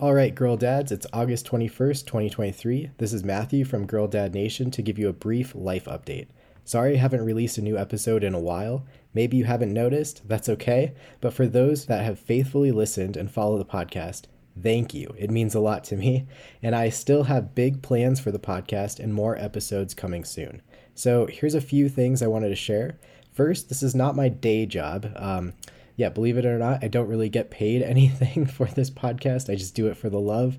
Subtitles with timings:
[0.00, 2.90] All right, Girl Dads, it's August 21st, 2023.
[2.98, 6.26] This is Matthew from Girl Dad Nation to give you a brief life update.
[6.64, 8.84] Sorry I haven't released a new episode in a while.
[9.14, 10.94] Maybe you haven't noticed, that's okay.
[11.20, 14.22] But for those that have faithfully listened and follow the podcast,
[14.60, 15.14] thank you.
[15.16, 16.26] It means a lot to me.
[16.60, 20.60] And I still have big plans for the podcast and more episodes coming soon.
[20.96, 22.98] So here's a few things I wanted to share.
[23.32, 25.12] First, this is not my day job.
[25.14, 25.52] Um,
[25.96, 29.50] yeah, believe it or not, I don't really get paid anything for this podcast.
[29.50, 30.58] I just do it for the love.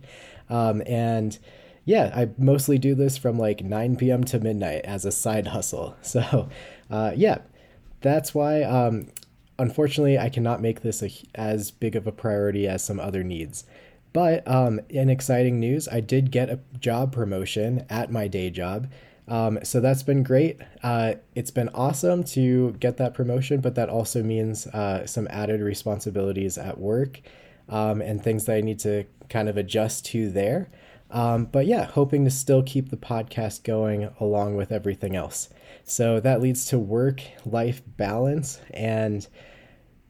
[0.49, 1.37] Um, and
[1.85, 4.23] yeah, I mostly do this from like 9 p.m.
[4.25, 5.95] to midnight as a side hustle.
[6.03, 6.49] So
[6.89, 7.39] uh, yeah,
[8.01, 9.07] that's why, um,
[9.57, 13.65] unfortunately, I cannot make this a, as big of a priority as some other needs.
[14.13, 18.87] But um, in exciting news, I did get a job promotion at my day job.
[19.27, 20.61] Um, so that's been great.
[20.83, 25.61] Uh, it's been awesome to get that promotion, but that also means uh, some added
[25.61, 27.21] responsibilities at work
[27.69, 30.69] um, and things that I need to kind of adjust to there.
[31.11, 35.49] Um, but yeah, hoping to still keep the podcast going along with everything else.
[35.83, 39.27] So that leads to work life balance and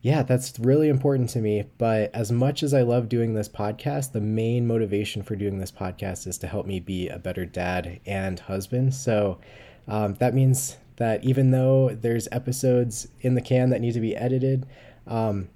[0.06, 1.64] yeah, that's really important to me.
[1.80, 5.72] But as much as I love doing this podcast, the main motivation for doing this
[5.72, 8.94] podcast is to help me be a better dad and husband.
[8.94, 9.40] So
[9.88, 14.16] um, that means that even though there's episodes in the can that need to be
[14.16, 14.68] edited,
[15.08, 15.50] um,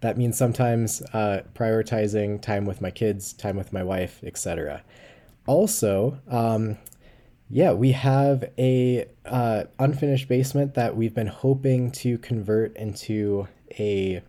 [0.00, 4.82] that means sometimes uh, prioritizing time with my kids, time with my wife, etc.
[5.46, 6.76] Also, um,
[7.50, 13.48] yeah, we have a uh, unfinished basement that we've been hoping to convert into
[13.78, 14.22] a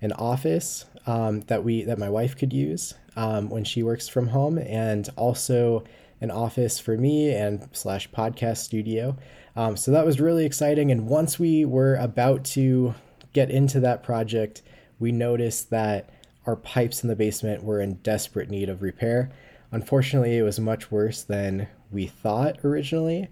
[0.00, 4.28] an office um, that we that my wife could use um, when she works from
[4.28, 5.82] home, and also
[6.20, 9.16] an office for me and slash podcast studio.
[9.56, 10.92] Um, so that was really exciting.
[10.92, 12.94] And once we were about to
[13.32, 14.62] get into that project,
[15.00, 16.10] we noticed that
[16.46, 19.32] our pipes in the basement were in desperate need of repair.
[19.72, 23.28] Unfortunately, it was much worse than we thought originally.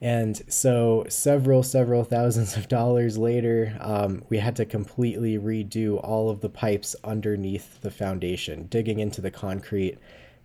[0.00, 6.28] And so, several, several thousands of dollars later, um, we had to completely redo all
[6.28, 9.98] of the pipes underneath the foundation, digging into the concrete,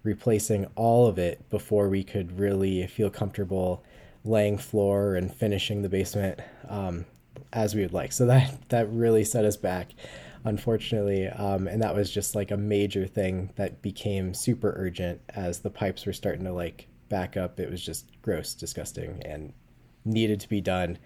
[0.04, 3.84] replacing all of it before we could really feel comfortable
[4.24, 6.40] laying floor and finishing the basement
[6.70, 7.06] um,
[7.52, 8.12] as we would like.
[8.12, 9.88] So, that, that really set us back,
[10.44, 11.28] unfortunately.
[11.28, 15.70] Um, and that was just like a major thing that became super urgent as the
[15.70, 17.60] pipes were starting to like back up.
[17.60, 19.54] It was just gross, disgusting, and
[20.06, 20.98] needed to be done.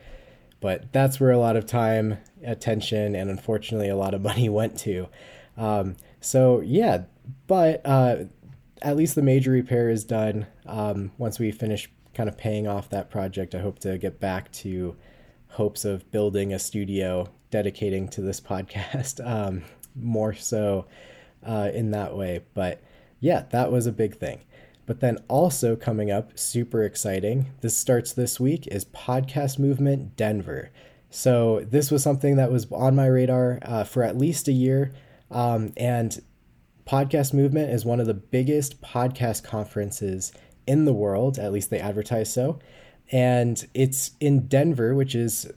[0.59, 4.77] But that's where a lot of time, attention, and unfortunately a lot of money went
[4.79, 5.07] to.
[5.57, 7.03] Um, so yeah,
[7.47, 8.25] but uh,
[8.81, 10.47] at least the major repair is done.
[10.65, 14.51] Um, once we finish kind of paying off that project, I hope to get back
[14.53, 14.95] to
[15.51, 19.63] hopes of building a studio dedicating to this podcast um,
[19.95, 20.85] more so
[21.45, 22.41] uh, in that way.
[22.53, 22.81] But
[23.19, 24.41] yeah, that was a big thing.
[24.85, 30.71] But then also coming up, super exciting, this starts this week, is Podcast Movement Denver.
[31.09, 34.91] So this was something that was on my radar uh, for at least a year.
[35.29, 36.19] Um, and
[36.85, 40.31] Podcast Movement is one of the biggest podcast conferences
[40.67, 42.59] in the world, at least they advertise so.
[43.11, 45.51] And it's in Denver, which is,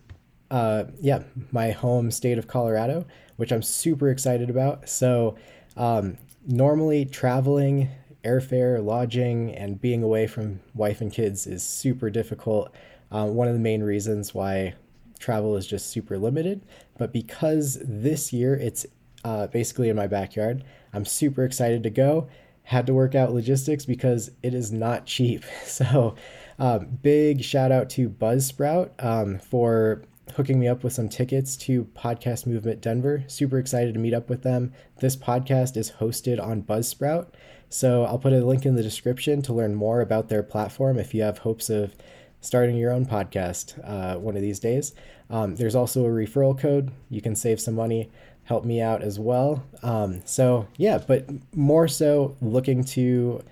[0.50, 1.22] uh, yeah,
[1.53, 3.06] my home state of Colorado,
[3.37, 4.88] which I'm super excited about.
[4.88, 5.37] So,
[5.77, 7.88] um, normally traveling
[8.25, 12.72] airfare, lodging, and being away from wife and kids is super difficult.
[13.10, 14.75] Uh, one of the main reasons why
[15.19, 16.62] travel is just super limited.
[16.99, 18.87] But because this year it's
[19.25, 22.28] uh, basically in my backyard, I'm super excited to go.
[22.65, 25.44] Had to work out logistics because it is not cheap.
[25.65, 26.15] So,
[26.59, 30.03] um, big shout out to Buzzsprout um, for
[30.34, 33.25] hooking me up with some tickets to Podcast Movement Denver.
[33.26, 34.72] Super excited to meet up with them.
[35.00, 37.28] This podcast is hosted on Buzzsprout.
[37.69, 41.12] So I'll put a link in the description to learn more about their platform if
[41.15, 41.94] you have hopes of
[42.41, 44.94] starting your own podcast uh, one of these days.
[45.31, 46.91] Um, there's also a referral code.
[47.10, 48.10] You can save some money,
[48.44, 49.65] help me out as well.
[49.82, 53.42] Um, so, yeah, but more so looking to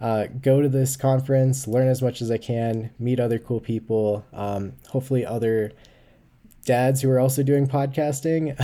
[0.00, 4.24] uh, go to this conference, learn as much as I can, meet other cool people,
[4.32, 5.72] um, hopefully, other
[6.64, 8.54] dads who are also doing podcasting,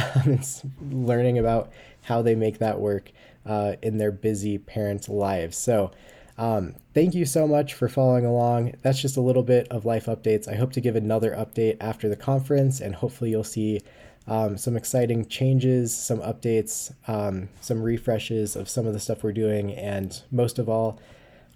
[0.90, 1.72] learning about
[2.02, 3.10] how they make that work
[3.46, 5.56] uh, in their busy parent lives.
[5.56, 5.90] So,
[6.36, 8.74] um, thank you so much for following along.
[8.82, 10.48] That's just a little bit of life updates.
[10.48, 13.80] I hope to give another update after the conference, and hopefully, you'll see
[14.26, 19.32] um, some exciting changes, some updates, um, some refreshes of some of the stuff we're
[19.32, 21.00] doing, and most of all,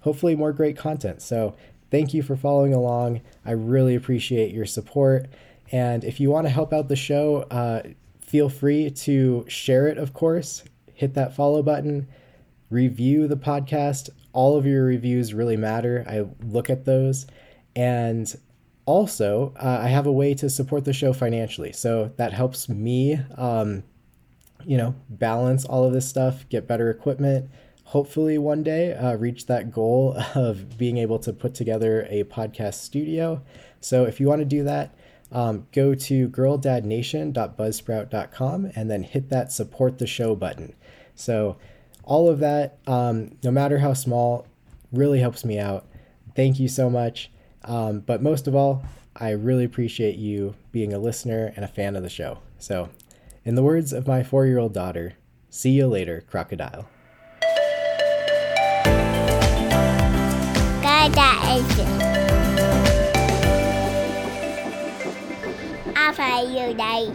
[0.01, 1.21] hopefully, more great content.
[1.21, 1.55] So,
[1.91, 3.21] thank you for following along.
[3.45, 5.27] I really appreciate your support.
[5.71, 7.83] And if you want to help out the show, uh,
[8.21, 10.63] feel free to share it, of course
[10.99, 12.05] hit that follow button,
[12.69, 14.09] review the podcast.
[14.33, 16.03] All of your reviews really matter.
[16.05, 17.25] I look at those.
[17.73, 18.35] And
[18.85, 21.71] also, uh, I have a way to support the show financially.
[21.71, 23.83] So that helps me, um,
[24.65, 27.49] you know, balance all of this stuff, get better equipment.
[27.89, 32.75] Hopefully, one day, uh, reach that goal of being able to put together a podcast
[32.75, 33.41] studio.
[33.81, 34.93] So, if you want to do that,
[35.31, 40.75] um, go to girldadnation.buzzsprout.com and then hit that support the show button.
[41.15, 41.57] So,
[42.03, 44.45] all of that, um, no matter how small,
[44.91, 45.87] really helps me out.
[46.35, 47.31] Thank you so much.
[47.63, 48.83] Um, but most of all,
[49.15, 52.37] I really appreciate you being a listener and a fan of the show.
[52.59, 52.89] So,
[53.43, 55.13] in the words of my four year old daughter,
[55.49, 56.87] see you later, crocodile.
[65.93, 67.09] Ai phải you đây